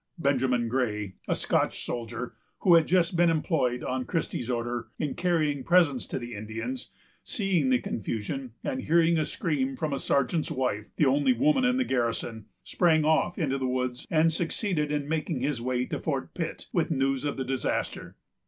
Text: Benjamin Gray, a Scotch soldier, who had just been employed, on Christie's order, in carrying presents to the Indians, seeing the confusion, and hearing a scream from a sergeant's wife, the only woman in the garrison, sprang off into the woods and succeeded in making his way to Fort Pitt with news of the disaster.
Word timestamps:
Benjamin 0.17 0.67
Gray, 0.67 1.13
a 1.27 1.35
Scotch 1.35 1.85
soldier, 1.85 2.33
who 2.61 2.73
had 2.73 2.87
just 2.87 3.15
been 3.15 3.29
employed, 3.29 3.83
on 3.83 4.05
Christie's 4.05 4.49
order, 4.49 4.87
in 4.97 5.13
carrying 5.13 5.63
presents 5.63 6.07
to 6.07 6.17
the 6.17 6.33
Indians, 6.33 6.89
seeing 7.23 7.69
the 7.69 7.77
confusion, 7.77 8.53
and 8.63 8.81
hearing 8.81 9.19
a 9.19 9.25
scream 9.25 9.75
from 9.75 9.93
a 9.93 9.99
sergeant's 9.99 10.49
wife, 10.49 10.87
the 10.95 11.05
only 11.05 11.33
woman 11.33 11.65
in 11.65 11.77
the 11.77 11.83
garrison, 11.85 12.45
sprang 12.63 13.05
off 13.05 13.37
into 13.37 13.59
the 13.59 13.67
woods 13.67 14.07
and 14.09 14.33
succeeded 14.33 14.91
in 14.91 15.07
making 15.07 15.41
his 15.41 15.61
way 15.61 15.85
to 15.85 15.99
Fort 15.99 16.33
Pitt 16.33 16.65
with 16.73 16.89
news 16.89 17.23
of 17.23 17.37
the 17.37 17.45
disaster. 17.45 18.15